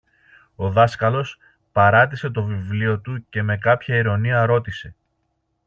Ο 0.55 0.69
δάσκαλος 0.71 1.37
παράτησε 1.71 2.29
το 2.29 2.43
βιβλίο 2.43 2.99
του 2.99 3.25
και 3.29 3.41
με 3.41 3.57
κάποια 3.57 3.95
ειρωνεία 3.95 4.45
ρώτησε 4.45 4.95